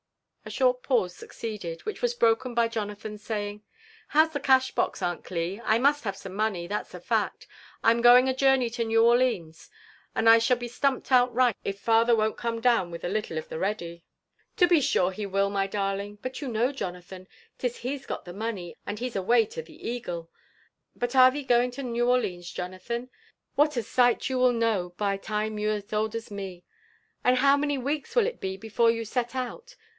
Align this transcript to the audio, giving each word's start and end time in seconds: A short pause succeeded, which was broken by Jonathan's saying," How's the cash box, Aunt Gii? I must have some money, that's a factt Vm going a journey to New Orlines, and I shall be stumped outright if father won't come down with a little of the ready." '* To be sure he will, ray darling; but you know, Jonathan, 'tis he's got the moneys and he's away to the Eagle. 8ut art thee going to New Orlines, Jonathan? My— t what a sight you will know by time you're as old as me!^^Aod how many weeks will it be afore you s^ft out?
A 0.43 0.49
short 0.49 0.81
pause 0.81 1.15
succeeded, 1.15 1.81
which 1.85 2.01
was 2.01 2.15
broken 2.15 2.55
by 2.55 2.67
Jonathan's 2.67 3.23
saying," 3.23 3.61
How's 4.09 4.33
the 4.33 4.39
cash 4.39 4.71
box, 4.71 4.99
Aunt 4.99 5.23
Gii? 5.23 5.61
I 5.63 5.77
must 5.77 6.03
have 6.03 6.17
some 6.17 6.33
money, 6.33 6.65
that's 6.65 6.95
a 6.95 6.99
factt 6.99 7.45
Vm 7.83 8.01
going 8.01 8.27
a 8.27 8.33
journey 8.35 8.71
to 8.71 8.83
New 8.83 9.01
Orlines, 9.03 9.69
and 10.15 10.27
I 10.27 10.39
shall 10.39 10.57
be 10.57 10.67
stumped 10.67 11.11
outright 11.11 11.55
if 11.63 11.79
father 11.79 12.15
won't 12.15 12.35
come 12.35 12.59
down 12.59 12.89
with 12.89 13.03
a 13.03 13.07
little 13.09 13.37
of 13.37 13.47
the 13.47 13.59
ready." 13.59 14.03
'* 14.29 14.57
To 14.57 14.65
be 14.67 14.81
sure 14.81 15.11
he 15.11 15.27
will, 15.27 15.51
ray 15.51 15.67
darling; 15.67 16.17
but 16.23 16.41
you 16.41 16.47
know, 16.47 16.71
Jonathan, 16.71 17.27
'tis 17.59 17.77
he's 17.77 18.07
got 18.07 18.25
the 18.25 18.33
moneys 18.33 18.75
and 18.87 18.97
he's 18.97 19.15
away 19.15 19.45
to 19.45 19.61
the 19.61 19.87
Eagle. 19.87 20.31
8ut 20.97 21.13
art 21.15 21.33
thee 21.35 21.43
going 21.43 21.69
to 21.71 21.83
New 21.83 22.05
Orlines, 22.07 22.51
Jonathan? 22.51 23.01
My— 23.01 23.05
t 23.07 23.09
what 23.53 23.77
a 23.77 23.83
sight 23.83 24.27
you 24.27 24.39
will 24.39 24.53
know 24.53 24.95
by 24.97 25.15
time 25.17 25.59
you're 25.59 25.73
as 25.73 25.93
old 25.93 26.15
as 26.15 26.31
me!^^Aod 26.31 27.35
how 27.35 27.55
many 27.55 27.77
weeks 27.77 28.15
will 28.15 28.25
it 28.25 28.41
be 28.41 28.57
afore 28.61 28.89
you 28.89 29.03
s^ft 29.03 29.35
out? 29.35 29.75